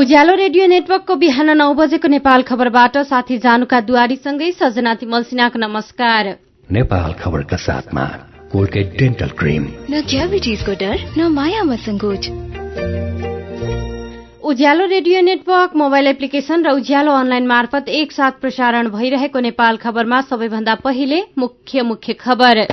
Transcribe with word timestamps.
उज्यालो 0.00 0.34
radio 0.34 0.66
नेटवर्कको 0.66 1.14
बिहान 1.14 1.50
नौ 1.56 1.64
बजेको 1.74 2.08
नेपाल 2.08 2.42
खबरबाट 2.42 2.96
साथी 3.06 3.36
जानुका 3.38 3.80
दुवारीसँगै 3.80 4.50
सजना 4.52 4.94
तिमल 4.94 5.22
सिन्हाको 5.22 5.58
नमस्कार। 5.58 6.28
नेपाल 6.68 7.12
खबरका 7.20 7.56
साथमा 7.56 8.04
कोलगेट 8.52 8.96
डेन्टल 8.98 9.34
क्रिम। 9.36 9.66
न 9.90 10.00
क्याभिटिजको 10.08 10.72
डर 10.80 10.96
न 11.18 11.28
मायामा 11.36 11.76
सङ्कोच। 11.84 12.28
Ujyaalo 14.42 14.86
radio 14.86 15.20
network 15.20 15.76
mobile 15.76 16.06
application 16.06 16.64
र 16.64 16.72
उज्यालो 16.72 17.12
अनलाइन 17.14 17.46
मार्फत 17.46 17.88
एकसाथ 18.00 18.40
प्रसारण 18.40 18.88
भइरहेको 18.90 19.40
नेपाल 19.40 19.76
खबरमा 19.76 20.20
सबैभन्दा 20.30 20.74
पहिले 20.80 21.22
मुख्य 21.38 21.82
मुख्य 21.82 22.12
खबर। 22.24 22.66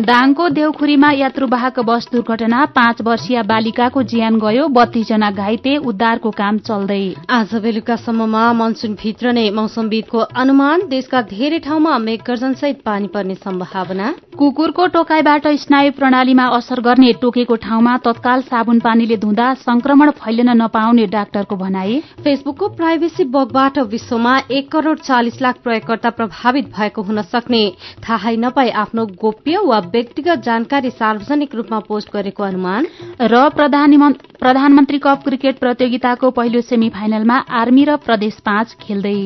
दाङको 0.00 0.48
देउखुरीमा 0.48 1.10
यात्रुवाहक 1.12 1.78
बस 1.80 2.08
दुर्घटना 2.12 2.64
पाँच 2.74 3.00
वर्षीय 3.02 3.42
बालिकाको 3.42 4.02
ज्यान 4.02 4.38
गयो 4.38 4.66
बत्तीसजना 4.70 5.30
घाइते 5.32 5.76
उद्धारको 5.90 6.30
काम 6.32 6.58
चल्दै। 6.68 7.02
आज 7.30 7.54
बेलुकासम्ममा 7.62 8.44
मनसुन 8.52 8.94
भित्र 8.94 9.32
नै 9.32 9.48
मौसमविदको 9.50 10.18
अनुमान 10.36 10.86
देशका 10.88 11.22
धेरै 11.30 11.58
ठाउँमा 11.58 11.96
मेघगर्जनसहित 11.98 12.80
पानी 12.84 13.06
पर्ने 13.14 13.34
सम्भावना। 13.36 14.12
कुकुरको 14.38 14.86
टोकाईबाट 14.88 15.46
स्नायु 15.60 15.92
प्रणालीमा 15.92 16.46
असर 16.56 16.80
गर्ने 16.80 17.12
टोकेको 17.22 17.56
ठाउँमा 17.64 17.96
तत्काल 18.04 18.40
साबुन 18.42 18.78
पानीले 18.80 19.16
धुँदा 19.16 19.52
संक्रमण 19.60 20.10
फैलिन 20.20 20.50
नपाउने 20.62 21.06
डाक्टरको 21.06 21.56
भनाई। 21.56 22.00
फेसबुकको 22.24 22.68
प्राइभेसी 22.76 23.24
बगबाट 23.30 23.78
विश्वमा 23.90 24.36
एक 24.50 24.70
करोड़ 24.72 24.98
चालिस 25.00 25.40
लाख 25.42 25.56
प्रयोगकर्ता 25.64 26.10
प्रभावित 26.10 26.72
भएको 26.76 27.02
हुन 27.02 27.22
सक्ने। 27.24 27.62
थाहै 28.08 28.36
नपाई 28.38 28.68
आफ्नो 28.82 29.06
गोप्य 29.20 29.58
वा 29.70 29.78
व्यक्तिगत 29.94 30.42
जानकारी 30.44 30.90
सार्वजनिक 30.92 31.54
रूपमा 31.54 31.78
पोस्ट 31.88 32.08
गरेको 32.12 32.42
अनुमान? 32.42 32.86
र 33.22 33.34
प्रधानमन्त्री 33.56 34.98
कप 34.98 35.22
क्रिकेट 35.24 35.58
प्रतियोगिताको 35.58 36.30
पहिलो 36.32 36.60
सेमी 36.66 36.88
फाइनलमा 36.90 37.36
आर्मी 37.60 37.84
र 37.84 37.96
प्रदेश 38.06 38.34
पाँच 38.44 38.76
खेल्दै। 38.82 39.18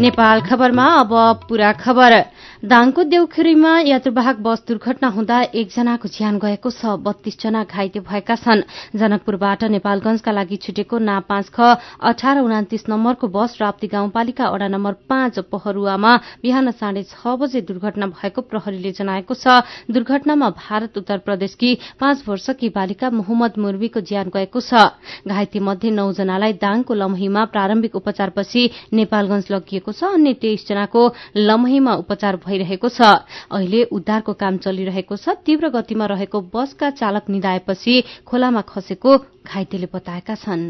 नेपाल 0.00 0.40
खबरमा 0.48 0.86
अब 1.02 1.12
पूरा 1.48 1.72
खबर। 1.82 2.12
दाङको 2.56 3.02
देउखुरीमा 3.04 3.70
यात्रुवाहक 3.84 4.36
बस 4.40 4.62
दुर्घटना 4.68 5.08
हुँदा 5.12 5.40
एकजनाको 5.52 6.08
ज्यान 6.08 6.38
गएको 6.40 6.70
छ। 6.72 6.96
बत्तीस 7.04 7.36
जना 7.36 7.64
घाइते 7.68 8.00
भएका 8.00 8.34
छन्। 8.34 8.64
जनकपुरबाट 8.96 9.64
नेपालगंजका 9.76 10.32
लागि 10.32 10.56
छुटेको 10.64 10.98
ना 10.98 11.20
पाँच 11.28 11.46
ख 11.52 11.76
अठार 12.00 12.40
उनातिस 12.40 12.88
नम्बरको 12.88 13.28
बस 13.28 13.60
राप्ती 13.60 13.86
गाउँपालिका 13.92 14.48
वडा 14.48 14.68
नम्बर 14.72 14.92
पाँच 15.04 15.38
पहरुवामा 15.52 16.12
बिहान 16.40 16.70
साढे 16.72 17.02
छ 17.04 17.36
बजे 17.36 17.60
दुर्घटना 17.60 18.06
भएको 18.16 18.40
प्रहरीले 18.48 18.92
जनाएको 18.96 19.34
छ। 19.36 19.60
दुर्घटनामा 19.92 20.48
भारत 20.56 20.96
उत्तर 20.96 21.18
प्रदेशकी 21.28 22.00
पाँच 22.00 22.24
वर्षकी 22.24 22.68
बालिका 22.72 23.10
मोहम्मद 23.12 23.52
मुर्मीको 23.60 24.00
ज्यान 24.00 24.32
गएको 24.32 24.60
छ। 24.64 24.96
घाइते 25.28 25.60
मध्ये 25.60 25.90
नौजनालाई 25.92 26.52
दाङको 26.56 26.94
लमहीमा 26.96 27.44
प्रारम्भिक 27.52 28.00
उपचारपछि 28.00 28.96
नेपालगंज 28.96 29.44
लगिएको 29.52 29.92
छ। 29.92 30.16
अन्य 30.16 30.32
तेइस 30.40 30.66
जनाको 30.68 31.02
लमहीमा 31.36 31.94
उपचार 32.00 32.36
भइरहेको 32.46 32.88
छ। 32.88 33.00
अहिले 33.52 33.84
उद्धारको 33.90 34.32
काम 34.32 34.56
चलिरहेको 34.64 35.16
छ। 35.16 35.36
तीव्र 35.44 35.68
गतिमा 35.74 36.06
रहेको 36.06 36.40
बसका 36.54 36.90
चालक 36.90 37.28
निधाएपछि 37.28 37.94
खोलामा 38.26 38.60
खसेको 38.70 39.18
घाइतेले 39.46 39.88
बताएका 39.92 40.34
छन्। 40.34 40.64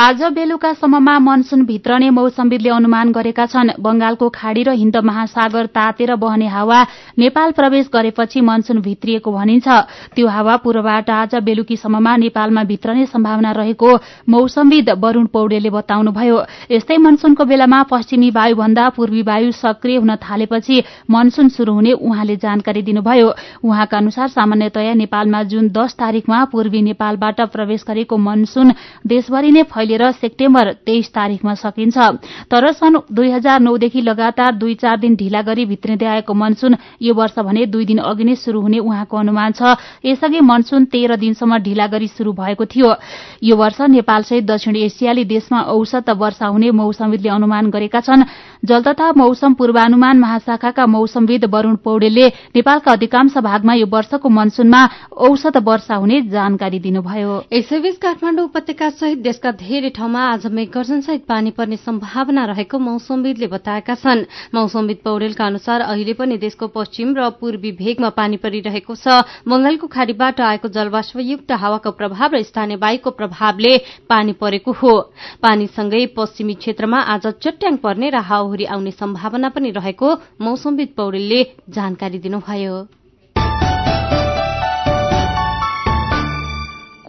आज 0.00 0.22
बेलुकासम्ममा 0.32 1.18
मनसून 1.18 1.62
भित्रने 1.68 2.08
मौसमविदले 2.10 2.68
अनुमान 2.72 3.10
गरेका 3.12 3.44
छन्। 3.46 3.70
बंगालको 3.84 4.28
खाड़ी 4.32 4.62
र 4.64 4.72
हिन्द 4.72 4.96
महासागर 4.96 5.66
तातेर 5.76 6.14
बहने 6.16 6.46
हावा 6.48 6.80
नेपाल 7.20 7.50
प्रवेश 7.52 7.88
गरेपछि 7.92 8.40
मनसून 8.40 8.80
भित्रिएको 8.80 9.30
भनिन्छ। 9.30 9.68
त्यो 10.16 10.26
हावा 10.26 10.56
पूर्वबाट 10.56 11.10
आज 11.12 11.34
बेलुकीसम्ममा 11.44 12.16
नेपालमा 12.16 12.62
भित्रने 12.64 13.04
सम्भावना 13.06 13.50
रहेको 13.52 13.90
मौसमविद 14.24 14.88
वरूण 15.04 15.26
पौडेलले 15.36 15.70
बताउनुभयो। 15.70 16.38
यस्तै 16.72 16.96
मनसूनको 16.96 17.44
बेलामा 17.44 17.82
पश्चिमी 17.92 18.30
वायुभन्दा 18.32 18.88
पूर्वी 18.96 19.22
वायु 19.28 19.52
सक्रिय 19.52 19.96
हुन 20.00 20.16
थालेपछि 20.16 20.82
मनसून 21.10 21.48
शुरू 21.52 21.72
हुने 21.74 21.92
उहाँले 21.92 22.36
जानकारी 22.40 22.82
दिनुभयो। 22.88 23.28
उहाँका 23.68 23.98
अनुसार 23.98 24.28
सामान्यतया 24.30 24.94
नेपालमा 24.96 25.42
जुन 25.52 25.68
दश 25.68 25.92
तारीकमा 26.00 26.44
पूर्वी 26.48 26.82
नेपालबाट 26.88 27.40
प्रवेश 27.52 27.84
गरेको 27.84 28.16
मनसून 28.16 28.72
देशभरि 29.06 29.50
नै 29.50 29.88
फैलिएर 29.90 30.12
सेप्टेम्बर 30.12 30.72
तेइस 30.86 31.10
तारीकमा 31.10 31.54
सकिन्छ। 31.56 31.98
तर 32.46 32.72
सन् 32.72 32.96
दुई 33.10 33.30
हजार 33.30 33.60
नौदेखि 33.60 34.00
लगातार 34.00 34.54
दुई 34.54 34.74
चार 34.74 34.98
दिन 35.00 35.14
ढिला 35.16 35.42
गरी 35.42 35.64
भित्रिँदै 35.66 36.06
आएको 36.06 36.34
मनसून 36.34 36.76
यो 37.02 37.14
वर्ष 37.14 37.38
भने 37.40 37.66
दुई 37.66 37.84
दिन 37.84 37.98
अघि 38.00 38.24
नै 38.24 38.34
शुरू 38.36 38.60
हुने 38.60 38.78
उहाँको 38.78 39.16
अनुमान 39.18 39.52
छ। 39.52 39.74
यसअघि 40.04 40.40
मनसून 40.40 40.84
तेह्र 40.86 41.16
दिनसम्म 41.16 41.58
ढिला 41.58 41.86
गरी 41.86 42.06
शुरू 42.08 42.32
भएको 42.32 42.64
थियो। 42.66 42.94
यो 43.42 43.56
वर्ष 43.56 43.80
नेपालसहित 43.90 44.44
दक्षिण 44.46 44.76
एसियाली 44.78 45.24
देशमा 45.26 45.60
औसत 45.74 46.10
वर्षा 46.12 46.46
हुने 46.46 46.70
मौसमविदले 46.70 47.28
अनुमान 47.30 47.70
गरेका 47.70 48.00
छन्। 48.00 48.22
जल 48.62 48.82
तथा 48.82 49.10
मौसम 49.16 49.52
पूर्वानुमान 49.58 50.18
महाशाखाका 50.20 50.86
मौसमविद 50.86 51.44
वरूण 51.50 51.76
पौडेलले 51.82 52.26
नेपालका 52.54 52.92
अधिकांश 52.92 53.36
भागमा 53.40 53.74
यो 53.74 53.86
वर्षको 53.88 54.28
मनसूनमा 54.28 54.82
औसत 55.18 55.56
वर्षा 55.64 55.94
हुने 55.96 56.20
जानकारी 56.28 56.78
दिनुभयो। 56.78 57.32
यसैबीच 57.52 57.96
काठमाडौँ 57.98 58.44
उपत्यका 58.44 58.88
सहित 58.90 59.18
देशका 59.20 59.50
धेरै 59.52 59.79
ठाउँमा 59.88 60.20
आज 60.20 60.46
मेघगर्जनसहित 60.46 61.24
पानी 61.24 61.50
पर्ने 61.50 61.76
सम्भावना 61.76 62.44
रहेको 62.44 62.78
मौसमविदले 62.78 63.46
बताएका 63.46 63.94
छन्। 63.94 64.24
मौसमविद 64.54 64.98
पौडेलका 65.04 65.46
अनुसार 65.46 65.80
अहिले 65.80 66.12
पनि 66.12 66.36
देशको 66.36 66.66
पश्चिम 66.68 67.14
र 67.16 67.30
पूर्वी 67.40 67.72
भेगमा 67.72 68.08
पानी 68.12 68.36
परिरहेको 68.36 68.94
छ। 68.94 69.24
बंगालको 69.48 69.86
खाड़ीबाट 69.86 70.40
आएको 70.40 70.68
जलवाष्पयुक्त 70.68 71.52
हावाको 71.52 71.90
प्रभाव 71.90 72.34
र 72.34 72.42
स्थानीय 72.42 72.76
वायुको 72.76 73.10
प्रभावले 73.10 73.76
पानी 74.04 74.32
परेको 74.36 74.72
हो। 74.72 74.92
पानीसँगै 75.40 76.06
पश्चिमी 76.12 76.54
क्षेत्रमा 76.60 77.00
आज 77.00 77.26
चट्याङ 77.40 77.76
पर्ने 77.80 78.10
र 78.10 78.20
हावाहुरी 78.20 78.64
आउने 78.68 78.90
सम्भावना 78.92 79.48
पनि 79.48 79.70
रहेको 79.70 80.08
मौसमविद 80.40 80.88
पौडेलले 80.96 81.42
जानकारी 81.70 82.18
दिनुभयो। 82.18 82.99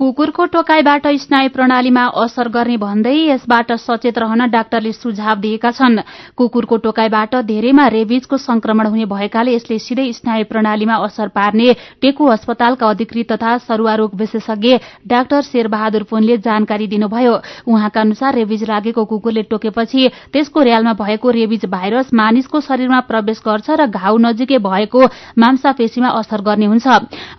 कुकुरको 0.02 0.46
टोकाईबाट 0.50 1.06
स्नायु 1.22 1.50
प्रणालीमा 1.54 2.04
असर 2.18 2.48
गर्ने 2.50 2.76
भन्दै 2.82 3.14
यसबाट 3.14 3.72
सचेत 3.80 4.18
रहन 4.18 4.42
डाक्टरले 4.50 4.92
सुझाव 4.92 5.40
दिएका 5.40 5.72
छन्। 5.72 6.00
कुकुरको 6.34 6.78
टोकाईबाट 6.82 7.36
धेरैमा 7.46 7.86
रेबिजको 7.88 8.38
संक्रमण 8.40 8.88
हुने 8.88 9.06
भएकाले 9.06 9.54
यसले 9.54 9.78
सिधै 9.80 10.06
स्नायु 10.12 10.46
प्रणालीमा 10.50 10.96
असर 11.06 11.28
पार्ने 11.38 11.74
टेकु 12.02 12.26
अस्पतालका 12.28 12.90
अधिकृत 12.90 13.32
तथा 13.32 13.58
सरूवा 13.60 13.94
रोग 14.02 14.16
विशेषज्ञ 14.18 14.78
डाक्टर 15.06 15.42
शेरबहादुर 15.44 16.04
पुनले 16.10 16.38
जानकारी 16.42 16.88
दिनुभयो। 16.88 17.36
उहाँका 17.70 18.02
अनुसार 18.02 18.34
रेबिज 18.36 18.64
लागेको 18.70 19.06
कुकुरले 19.06 19.44
टोकेपछि 19.54 20.08
त्यसको 20.34 20.64
र्यालमा 20.64 20.94
भएको 20.98 21.30
रेबिज 21.30 21.66
भाइरस 21.70 22.10
मानिसको 22.16 22.62
शरीरमा 22.62 23.00
प्रवेश 23.06 23.42
गर्छ 23.46 23.70
र 23.78 23.86
घाउ 23.86 24.18
नजिकै 24.18 24.58
भएको 24.66 25.06
मांसापेशीमा 25.38 26.10
असर 26.18 26.42
गर्ने 26.42 26.66
हुन्छ। 26.66 26.88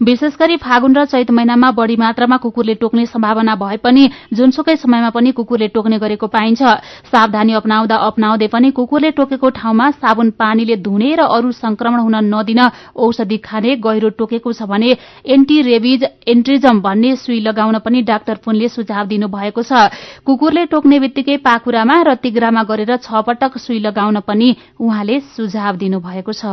विशेष 0.07 0.39
गरी 0.39 0.57
फागुन 0.63 0.97
र 0.97 1.05
चैत 1.11 1.31
महिनामा 1.33 1.71
बढ़ी 1.75 1.97
मात्रामा 1.99 2.51
कुकुरले 2.53 2.75
टोक्ने 2.77 3.07
सम्भावना 3.09 3.55
भए 3.57 3.77
पनि 3.81 4.03
जुनसुकै 4.37 4.77
समयमा 4.77 5.11
पनि 5.11 5.33
कुकुरले 5.33 5.69
टोक्ने 5.73 5.99
गरेको 5.99 6.27
पाइन्छ। 6.29 6.63
सावधानी 7.09 7.53
अपनाउँदा 7.55 7.97
अपनाउँदै 8.07 8.49
पनि 8.53 8.71
कुकुरले 8.77 9.11
टोकेको 9.17 9.49
ठाउँमा 9.51 9.91
साबुन 9.97 10.31
पानीले 10.37 10.77
धुने 10.85 11.11
र 11.17 11.25
अरू 11.33 11.53
संक्रमण 11.55 12.01
हुन 12.01 12.17
नदिन 12.29 12.61
औषधि 12.95 13.39
खाने 13.41 13.77
गहिरो 13.81 14.09
टोकेको 14.21 14.53
छ 14.53 14.69
भने 14.69 14.97
एन्टी 15.27 15.61
रेबिज 15.63 16.05
एन्ट्रिजम 16.29 16.81
भन्ने 16.83 17.17
सुई 17.17 17.41
लगाउन 17.41 17.79
पनि 17.81 18.03
डाक्टर 18.05 18.37
पुनले 18.45 18.69
सुझाव 18.69 19.07
दिनुभएको 19.09 19.63
छ। 19.63 19.73
कुकुरले 20.27 20.67
टोक्ने 20.69 20.99
बित्तिकै 21.01 21.37
पाखुरामा 21.41 21.97
र 22.03 22.15
तिग्रामा 22.21 22.63
गरेर 22.69 22.97
छ 22.99 23.25
पटक 23.25 23.59
सुई 23.59 23.79
लगाउन 23.81 24.21
पनि 24.21 24.55
उहाँले 24.79 25.21
सुझाव 25.33 25.77
दिनुभएको 25.77 26.33
छ। 26.35 26.45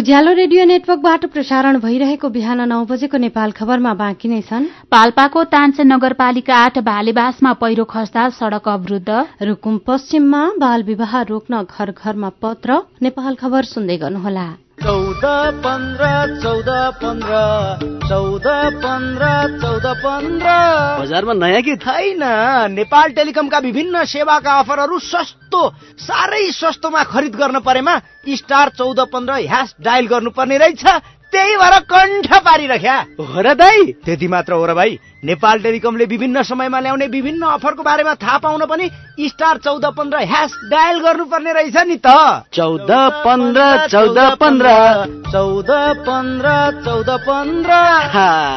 उज्यालो 0.00 0.32
रेडियो 0.32 0.64
नेटवर्कबाट 0.64 1.24
प्रसारण 1.32 1.78
भइरहेको 1.78 2.28
बिहान 2.32 2.60
नौ 2.68 2.76
बजेको 2.88 3.18
नेपाल 3.20 3.50
खबरमा 3.52 3.92
बाँकी 3.94 4.28
नै 4.28 4.40
छन्। 4.48 4.68
पाल्पाको 4.88 5.42
तानसे 5.52 5.84
नगरपालिका 5.84 6.54
आठ 6.58 6.78
भालेबासमा 6.88 7.52
पहिरो 7.60 7.84
खस्दा 7.84 8.24
सड़क 8.38 8.68
अवरूद्ध। 8.70 9.10
रूकुम 9.44 9.76
पश्चिममा 9.86 10.42
बाल 10.56 10.82
विवाह 10.88 11.20
रोक्न 11.28 11.62
घर 11.68 11.92
घरमा 11.92 12.32
पत्र। 12.40 12.80
नेपाल 13.02 13.34
खबर 13.36 13.72
सुन्दै 13.74 13.96
गर्नुहोला। 13.98 14.48
चौध 14.82 15.24
पन्ध्र 15.60 16.06
चौध 16.42 16.68
पन्ध्र 17.00 17.38
चौध 18.08 18.46
पन्ध्र 18.80 19.26
चौध 19.60 19.86
पन्ध्र। 20.02 20.48
बजारमा 21.00 21.32
नयाँ 21.36 21.62
कि 21.62 21.74
छैन 21.76 22.22
नेपाल 22.72 23.10
टेलिकमका 23.12 23.58
विभिन्न 23.58 24.04
सेवाका 24.04 24.52
अफरहरू 24.58 24.98
सस्तो 24.98 25.62
साह्रै 26.00 26.44
सस्तोमा 26.52 27.02
खरिद 27.04 27.36
गर्न 27.36 27.60
परेमा 27.60 27.98
स्टार 28.32 28.68
चौध 28.78 29.00
पन्ध्र 29.12 29.32
ह्यास 29.44 29.74
डायल 29.80 30.06
गर्नुपर्ने 30.06 30.56
रहेछ। 30.58 30.84
त्यही 31.32 31.56
भएर 31.56 31.78
कण्ठ 31.90 32.28
पारिरख्या। 32.44 32.96
हो 33.20 33.40
र 33.40 33.54
दाई? 33.54 33.84
त्यति 34.04 34.28
मात्र 34.28 34.52
हो 34.52 34.66
र 34.66 34.74
भाइ। 34.74 34.98
नेपाल 35.24 35.58
टेलिकमले 35.58 36.04
विभिन्न 36.04 36.42
समयमा 36.42 36.80
ल्याउने 36.80 37.06
विभिन्न 37.06 37.42
अफरको 37.46 37.82
बारेमा 37.82 38.14
थाहा 38.14 38.38
पाउन 38.38 38.64
पनि 38.64 38.90
स्टार 39.20 39.58
चौध 39.58 39.84
पन्ध्र 39.96 40.18
ह्यास 40.18 40.52
डायल 40.70 40.98
गर्नुपर्ने 40.98 41.52
रहेछ 41.52 41.76
नि 41.76 41.96
त। 42.06 42.08
चौध 42.52 42.90
पन्ध्र 43.24 43.86
चौध 43.86 44.18
पन्ध्र। 44.40 44.68
चौध 45.32 45.70
पन्ध्र 46.08 46.48
चौध 46.84 47.10
पन्ध्र। 47.28 47.70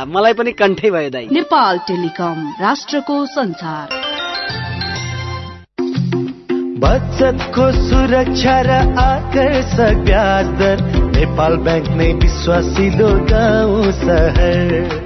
मलाई 0.08 0.34
पनि 0.34 0.52
कण्ठै 0.52 0.92
भयो 0.92 1.10
दाई। 1.10 1.28
नेपाल 1.32 1.78
टेलिकम 1.88 2.38
राष्ट्रको 2.62 3.26
संसार। 3.26 4.02
बचतको 6.84 7.72
सुरक्षा 7.72 8.62
र 8.62 8.72
आकर्षक 9.00 10.04
ब्याज 10.06 10.48
दर। 10.60 10.93
नेपाल 11.16 11.58
ब्याङ्क 11.66 11.90
नै 11.98 12.12
विश्वासिलो 12.24 13.10
गाउँ 13.32 13.92
सहर। 14.04 15.03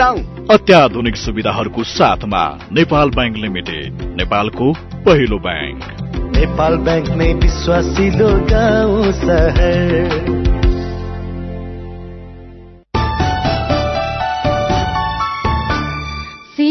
अत्याधुनिक 0.00 1.16
सुविधाहरूको 1.16 1.84
साथमा 1.84 2.58
नेपाल 2.72 3.10
ब्याङ्क 3.10 3.36
लिमिटेड 3.36 3.92
नेपालको 4.16 4.72
पहिलो 5.04 5.38
ब्याङ्क। 5.38 5.84
नेपाल 6.36 6.76
ब्याङ्क 6.76 7.08
नै 7.10 7.32
विश्वासिलो 7.34 8.28
गाउँ 8.28 9.12
सहर 9.12 10.39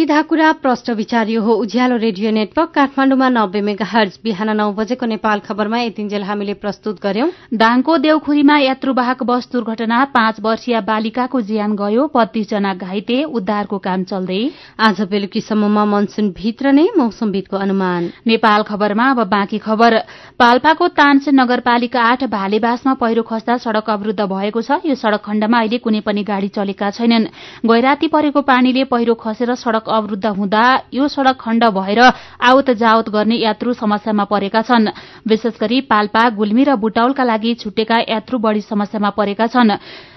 सीधा 0.09 0.21
कुरा 0.25 0.51
प्रष्ट 0.61 0.89
विचार 0.89 1.29
हो। 1.37 1.53
उज्यालो 1.55 1.97
रेडियो 1.97 2.29
नेटवर्क 2.31 2.69
काठमाडौँमा 2.75 3.27
नब्बे 3.29 3.61
मेगा 3.61 3.85
हर्ज 3.85 4.17
बिहान 4.23 4.49
नौ 4.57 4.71
बजेको 4.73 5.05
नेपाल 5.05 5.39
खबरमा 5.39 5.79
यतिन्जेल 5.79 6.23
हामीले 6.23 6.53
प्रस्तुत 6.55 6.97
गर्यौं। 6.97 7.29
दाङको 7.53 7.97
देउखुरीमा 7.99 8.57
यात्रुवाहक 8.59 9.21
बस 9.23 9.49
दुर्घटना 9.53 10.03
पाँच 10.09 10.39
वर्षीय 10.41 10.79
बालिकाको 10.81 11.41
ज्यान 11.41 11.75
गयो 11.77 12.05
बत्तीस 12.09 12.49
जना 12.49 12.73
घाइते 12.75 13.23
उद्धारको 13.31 13.77
काम 13.77 14.03
चल्दै। 14.09 14.39
आज 14.79 15.01
बेलुकीसम्ममा 15.05 15.85
मनसुन 15.85 16.33
भित्र 16.33 16.71
नै 16.73 16.87
मौसमविदको 16.97 17.57
अनुमान। 17.59 18.09
नेपाल 18.25 18.63
खबरमा 18.65 19.09
अब 19.11 19.23
बाँकी 19.29 19.57
खबर। 19.59 19.97
पाल्पाको 20.39 20.87
तानसेन 20.97 21.39
नगरपालिका 21.39 22.01
आठ 22.01 22.23
भालेबासमा 22.33 22.93
पहिरो 22.97 23.23
खस्दा 23.29 23.57
सड़क 23.59 23.89
अवरूद्ध 23.91 24.21
भएको 24.25 24.61
छ। 24.63 24.81
यो 24.89 24.95
सड़क 24.95 25.21
खण्डमा 25.21 25.59
अहिले 25.59 25.77
कुनै 25.77 26.01
पनि 26.01 26.23
गाड़ी 26.25 26.47
चलेका 26.57 26.91
छैनन्। 26.97 27.29
गैराती 27.67 28.07
परेको 28.09 28.41
पानीले 28.49 28.89
पहिरो 28.89 29.13
खसेर 29.21 29.55
सड़क 29.57 29.97
अवरूद्ध 29.99 30.25
हुँदा 30.25 30.63
यो 30.93 31.07
सड़क 31.07 31.37
खण्ड 31.39 31.63
भएर 31.75 31.99
आवत 32.41 32.69
जावत 32.79 33.09
गर्ने 33.09 33.35
यात्रु 33.37 33.73
समस्यामा 33.75 34.23
परेका 34.25 34.61
छन्। 34.61 34.87
विशेष 35.27 35.59
गरी 35.59 35.79
पाल्पा 35.87 36.29
गुल्मी 36.35 36.63
र 36.63 36.75
बुटौलका 36.79 37.23
लागि 37.23 37.53
छुटेका 37.61 37.97
यात्रु 38.09 38.37
बढ़ी 38.39 38.61
समस्यामा 38.61 39.09
परेका 39.19 39.47
छन्। 39.47 39.71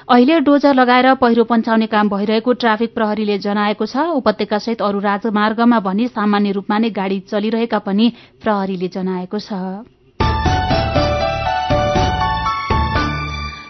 अहिले 0.05 0.40
डोजर 0.40 0.75
लगाएर 0.75 1.14
पहिरो 1.14 1.44
पञ्चाउने 1.44 1.87
काम 1.87 2.08
भइरहेको 2.08 2.52
ट्राफिक 2.52 2.94
प्रहरीले 2.94 3.38
जनाएको 3.38 3.87
छ। 3.87 3.96
उपत्यकासहित 4.19 4.82
अरू 4.82 4.99
राजमार्गमा 5.00 5.79
भने 5.81 6.06
सामान्य 6.08 6.52
रूपमा 6.52 6.79
नै 6.79 6.90
गाड़ी 6.90 7.19
चलिरहेका 7.31 7.79
पनि 7.79 8.12
प्रहरीले 8.43 8.88
जनाएको 8.88 9.38
छ। 9.38 9.52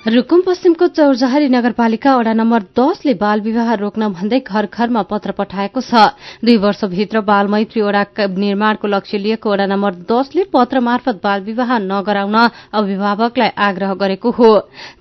रूकुम 0.02 0.40
पश्चिमको 0.42 0.86
चौरजहरी 0.88 1.48
नगरपालिका 1.48 2.14
वडा 2.16 2.32
नम्बर 2.34 2.62
दसले 2.74 3.12
बाल 3.14 3.40
विवाह 3.40 3.68
रोक्न 3.74 4.08
भन्दै 4.10 4.40
घर 4.42 4.66
घरमा 4.66 5.02
पत्र 5.06 5.30
पठाएको 5.32 5.80
छ। 5.80 5.94
दुई 6.42 6.56
वर्षभित्र 6.58 7.20
बाल 7.22 7.46
मैत्री 7.46 7.82
वडा 7.82 8.02
निर्माणको 8.18 8.88
लक्ष्य 8.88 9.18
लिएको 9.18 9.50
वडा 9.52 9.66
नम्बर 9.70 10.02
दसले 10.10 10.44
पत्र 10.50 10.80
मार्फत 10.82 11.22
बाल 11.22 11.40
विवाह 11.42 11.78
नगराउन 11.78 12.36
अभिभावकलाई 12.74 13.54
आग्रह 13.68 13.94
गरेको 14.02 14.30
हो। 14.32 14.50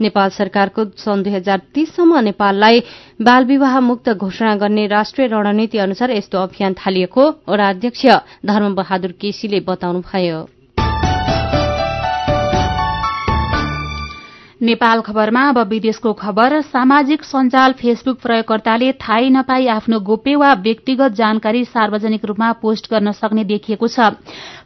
नेपाल 0.06 0.30
सरकारको 0.38 0.86
सन् 1.02 1.24
दुई 1.24 1.34
हजार 1.34 1.66
तीससम्म 1.74 2.20
नेपाललाई 2.30 2.86
बाल 3.26 3.46
विवाह 3.48 3.80
मुक्त 3.82 4.10
घोषणा 4.14 4.56
गर्ने 4.62 4.88
राष्ट्रिय 4.88 5.28
रणनीति 5.34 5.78
अनुसार 5.82 6.12
यस्तो 6.14 6.38
अभियान 6.40 6.74
थालिएको 6.78 7.30
वडा 7.50 7.70
अध्यक्ष 7.70 8.06
धर्म 8.46 8.76
बहादुर 8.76 9.12
केसीले 9.18 9.66
बताउनुभयो। 9.66 10.61
नेपाल 14.62 15.00
खबरमा 15.02 15.42
अब 15.50 15.58
विदेशको 15.68 16.12
खबर। 16.14 16.62
सामाजिक 16.64 17.24
सञ्जाल 17.24 17.74
फेसबुक 17.74 18.18
प्रयोगकर्ताले 18.22 18.92
थाहै 19.02 19.30
नपाई 19.32 19.68
आफ्नो 19.68 20.00
गोप्य 20.00 20.36
वा 20.36 20.54
व्यक्तिगत 20.62 21.12
जानकारी 21.12 21.64
सार्वजनिक 21.66 22.26
रूपमा 22.26 22.52
पोस्ट 22.62 22.90
गर्न 22.92 23.12
सक्ने 23.12 23.44
देखिएको 23.44 23.88
छ। 23.88 24.10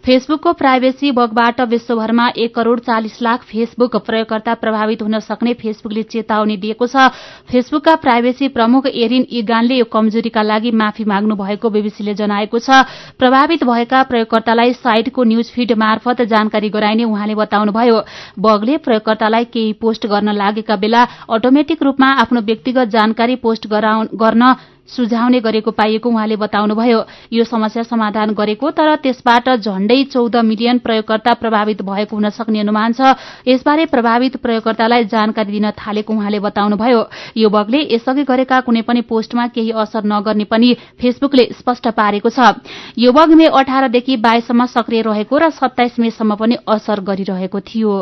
फेसबुकको 0.05 0.53
प्राइभेसी 0.53 1.11
बगबाट 1.11 1.61
विश्वभरमा 1.69 2.27
एक 2.37 2.53
करोड़ 2.55 2.79
चालिस 2.81 3.21
लाख 3.21 3.43
फेसबुक 3.43 3.95
प्रयोगकर्ता 4.05 4.53
प्रभावित 4.55 5.01
हुन 5.01 5.19
सक्ने 5.21 5.53
फेसबुकले 5.55 6.03
चेतावनी 6.05 6.57
दिएको 6.57 6.87
छ। 6.87 7.07
फेसबुकका 7.47 7.95
प्राइभेसी 8.03 8.47
प्रमुख 8.51 8.87
एरिन 8.87 9.25
इगानले 9.31 9.75
यो 9.75 9.85
कमजोरीका 9.87 10.41
लागि 10.43 10.71
माफी 10.73 11.05
माग्नु 11.05 11.35
भएको 11.35 11.69
बीबीसीले 11.69 12.13
जनाएको 12.15 12.59
छ। 12.59 12.83
प्रभावित 13.15 13.63
भएका 13.63 14.03
प्रयोगकर्तालाई 14.11 14.73
साइटको 14.75 15.23
न्यूज 15.23 15.51
फिड 15.55 15.71
मार्फत 15.79 16.21
जानकारी 16.27 16.69
गराइने 16.69 17.03
उहाँले 17.05 17.35
बताउनुभयो। 17.35 18.03
बगले 18.39 18.77
प्रयोगकर्तालाई 18.83 19.45
केही 19.47 19.73
पोस्ट 19.85 20.05
गर्न 20.07 20.35
लागेका 20.35 20.75
बेला 20.77 21.07
अटोमेटिक 21.31 21.83
रूपमा 21.83 22.13
आफ्नो 22.21 22.41
व्यक्तिगत 22.43 22.87
जानकारी 22.91 23.35
पोस्ट 23.37 23.67
गर्न 23.67 24.55
सुझाउने 24.85 25.39
गरेको 25.41 25.71
पाइएको 25.71 26.09
उहाँले 26.09 26.35
बताउनुभयो। 26.37 26.99
यो 27.33 27.43
समस्या 27.43 27.83
समाधान 27.83 28.33
गरेको 28.37 28.69
तर 28.71 28.95
त्यसबाट 29.01 29.49
झण्डै 29.57 30.03
चौध 30.13 30.35
मिलियन 30.45 30.77
प्रयोगकर्ता 30.77 31.33
प्रभावित 31.33 31.81
भएको 31.81 32.15
हुन 32.15 32.29
सक्ने 32.29 32.59
अनुमान 32.59 32.93
छ। 32.93 33.17
यसबारे 33.47 33.85
प्रभावित 33.89 34.37
प्रयोगकर्तालाई 34.37 35.03
जानकारी 35.09 35.51
दिन 35.51 35.69
थालेको 35.73 36.13
उहाँले 36.13 36.39
बताउनुभयो। 36.39 37.01
यो 37.35 37.49
बगले 37.49 37.81
यसअघि 37.93 38.23
गरेका 38.23 38.59
कुनै 38.61 38.81
पनि 38.85 39.01
पोस्टमा 39.09 39.47
केही 39.47 39.71
असर 39.73 40.05
नगर्ने 40.05 40.45
पनि 40.45 40.73
फेसबुकले 41.01 41.49
स्पष्ट 41.57 41.87
पारेको 41.97 42.29
छ। 42.29 42.53
यो 42.97 43.11
बग 43.11 43.33
मे 43.33 43.45
अठारदेखि 43.57 44.17
बाइससम्म 44.21 44.65
सक्रिय 44.69 45.01
रहेको 45.01 45.37
र 45.37 45.49
सत्ताइस 45.49 45.97
मेसम्म 45.99 46.35
पनि 46.37 46.61
असर 46.69 47.01
गरिरहेको 47.01 47.59
थियो। 47.59 47.95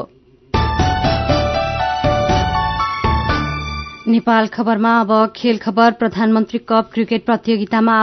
नेपाल 4.04 4.48
खबरमा 4.48 5.00
अब 5.00 5.12
खेल 5.36 5.58
खबर। 5.58 5.92
प्रधानमन्त्री 5.96 6.60
कप 6.60 6.90
क्रिकेट 6.94 7.26
प्रतियोगितामा 7.26 7.94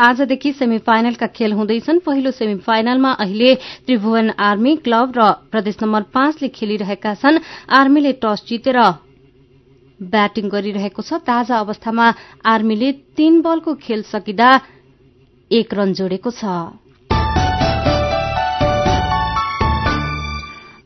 आजदेखि 0.00 0.52
सेमी 0.52 0.78
फाइनलका 0.80 1.26
खेल 1.28 1.52
हुँदैछन्। 1.52 1.98
पहिलो 2.00 2.30
सेमी 2.32 2.56
फाइनलमा 2.64 3.10
अहिले 3.20 3.54
त्रिभुवन 3.84 4.30
आर्मी 4.40 4.76
क्लब 4.80 5.12
र 5.16 5.20
प्रदेश 5.52 5.76
नम्बर 5.82 6.02
पाँचले 6.08 6.48
खेलिरहेका 6.48 7.14
छन्। 7.14 7.38
आर्मीले 7.70 8.12
टस 8.24 8.44
जितेर 8.48 8.78
ब्याटिङ 10.00 10.48
गरिरहेको 10.48 11.02
छ। 11.02 11.20
ताजा 11.20 11.56
अवस्थामा 11.60 12.06
आर्मीले 12.42 12.92
तीन 13.20 13.40
बलको 13.44 13.74
खेल 13.76 14.02
सकिँदा 14.08 14.48
एक 15.50 15.74
रन 15.74 15.92
जोडेको 15.92 16.30
छ। 16.32 16.44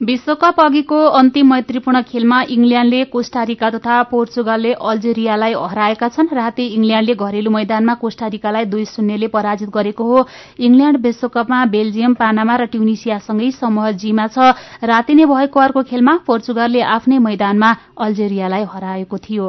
विश्वकप 0.08 0.60
अघिको 0.60 0.98
अन्तिम 1.16 1.48
मैत्रीपूर्ण 1.52 2.00
खेलमा 2.02 2.36
इङ्ल्याण्डले 2.50 3.00
कोष्टारिका 3.12 3.68
तथा 3.70 3.96
पोर्चुगलले 4.12 4.72
अल्जेरियालाई 4.90 5.52
हराएका 5.52 6.08
छन्। 6.08 6.32
राति 6.32 6.66
इङ्ल्याण्डले 6.76 7.14
घरेलु 7.14 7.50
मैदानमा 7.50 7.94
कोष्टारिकालाई 8.00 8.64
दुई 8.72 8.84
शून्यले 8.88 9.28
पराजित 9.28 9.68
गरेको 9.68 10.04
हो। 10.04 10.24
इङ्ल्याण्ड 10.60 11.02
विश्वकपमा 11.04 11.64
बेल्जियम 11.74 12.14
पानामा 12.14 12.56
र 12.56 12.64
ट्युनिसियासँगै 12.72 13.50
समूह 13.60 13.90
जीमा 14.00 14.26
छ। 14.32 14.56
राति 14.82 15.14
नै 15.14 15.28
भएको 15.28 15.60
अर्को 15.60 15.82
खेलमा 15.92 16.14
पोर्चुगलले 16.24 16.80
आफ्नै 16.88 17.18
मैदानमा 17.28 17.76
अल्जेरियालाई 18.00 18.64
हराएको 18.64 19.18
थियो। 19.28 19.46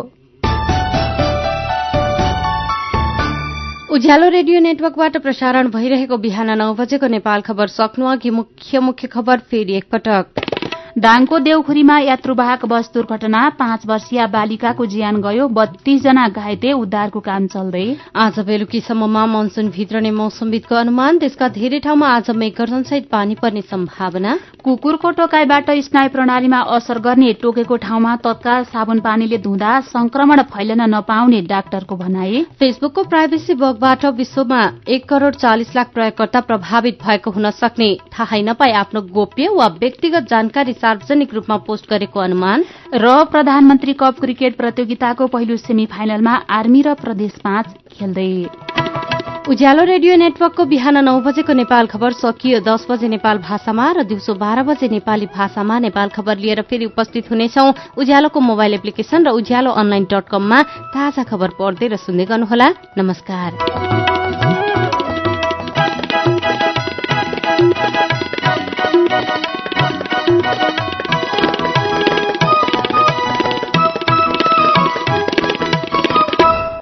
उज्यालो 3.95 4.27
रेडियो 4.29 4.59
नेटवर्कबाट 4.59 5.17
प्रसारण 5.17 5.71
भइरहेको 5.71 6.17
बिहान 6.19 6.49
नौ 6.57 6.73
बजेको 6.75 7.07
नेपाल 7.07 7.41
खबर 7.47 7.67
सक्नु 7.69 8.05
अघि 8.05 8.29
मुख्य 8.29 8.79
मुख्य 8.81 9.07
खबर 9.07 9.37
फेरि 9.49 9.73
एकपटक। 9.77 10.48
दाङको 10.97 11.37
देउखुरीमा 11.39 11.97
यात्रुवाहक 11.99 12.65
बस 12.65 12.89
दुर्घटना 12.93 13.39
पाँच 13.57 13.85
वर्षीय 13.87 14.25
बालिकाको 14.27 14.85
ज्यान 14.85 15.21
गयो 15.21 15.47
बत्तीस 15.47 16.01
जना 16.03 16.27
घाइते 16.29 16.71
उद्धारको 16.73 17.19
काम 17.19 17.45
चल्दै। 17.47 17.85
आज 18.17 18.39
बेलुकीसम्ममा 18.41 19.25
मनसून 19.25 19.69
भित्रने 19.69 20.11
मौसमविदको 20.11 20.75
अनुमान 20.75 21.17
देशका 21.17 21.47
धेरै 21.53 21.79
ठाउँमा 21.79 22.07
आज 22.09 22.29
मेघगर्जनसहित 22.33 23.09
पानी 23.11 23.35
पर्ने 23.41 23.61
सम्भावना। 23.63 24.37
कुकुरको 24.63 25.11
टोकाईबाट 25.11 25.69
स्नायु 25.85 26.09
प्रणालीमा 26.09 26.59
असर 26.75 26.99
गर्ने 26.99 27.33
टोकेको 27.41 27.75
ठाउँमा 27.85 28.15
तत्काल 28.25 28.63
साबुन 28.65 28.99
पानीले 28.99 29.37
धुँदा 29.45 29.79
संक्रमण 29.93 30.41
फैलन 30.49 30.81
नपाउने 30.95 31.41
डाक्टरको 31.45 31.95
भनाई। 31.97 32.43
फेसबुकको 32.59 33.03
प्राइभेसी 33.05 33.53
बगबाट 33.61 34.05
विश्वमा 34.17 34.61
एक 34.89 35.07
करोड़ 35.09 35.33
चालिस 35.35 35.75
लाख 35.75 35.93
प्रयोगकर्ता 35.93 36.41
प्रभावित 36.49 36.97
भएको 37.05 37.31
हुन 37.31 37.49
सक्ने 37.61 37.93
थाहै 38.13 38.41
नपाई 38.41 38.71
आफ्नो 38.81 39.01
गोप्य 39.13 39.47
वा 39.53 39.67
व्यक्तिगत 39.79 40.27
जानकारी 40.29 40.73
सार्वजनिक 40.81 41.33
रूपमा 41.33 41.57
पोस्ट 41.67 41.89
गरेको 41.89 42.19
अनुमान 42.19 42.63
र 42.95 43.05
प्रधानमन्त्री 43.31 43.93
कप 44.01 44.19
क्रिकेट 44.21 44.57
प्रतियोगिताको 44.57 45.27
पहिलो 45.27 45.57
सेमी 45.59 45.85
फाइनलमा 45.87 46.33
आर्मी 46.49 46.81
र 46.81 46.93
प्रदेश 47.03 47.33
पाँच 47.43 47.65
खेल्दै। 47.93 48.31
उज्यालो 49.49 49.83
रेडियो 49.83 50.15
नेटवर्कको 50.15 50.63
बिहान 50.65 50.97
नौ 51.05 51.13
बजेको 51.25 51.53
नेपाल 51.53 51.87
खबर 51.89 52.11
सकियो 52.13 52.59
दस 52.61 52.85
बजे 52.89 53.07
नेपाल 53.09 53.37
भाषामा 53.41 53.85
र 53.97 54.03
दिउँसो 54.05 54.33
बाह्र 54.37 54.63
बजे 54.63 54.87
नेपाली 54.87 55.25
भाषामा 55.33 55.79
नेपाल 55.79 56.09
खबर 56.13 56.37
लिएर 56.37 56.61
फेरि 56.69 56.85
उपस्थित 56.85 57.31
हुनेछौ। 57.31 57.65
उज्यालोको 57.97 58.39
मोबाइल 58.39 58.73
एप्लिकेशन 58.77 59.25
र 59.25 59.33
उज्यालो 59.33 59.71
अनलाइन 59.73 60.05
डट 60.05 60.29
कममा 60.29 60.61
ताजा 60.93 61.23
खबर 61.25 61.49
पढ्दै 61.57 61.87
र 61.89 61.97
सुन्दै 61.97 62.25
गर्नुहोला। 62.29 62.67
नमस्कार। 62.97 64.08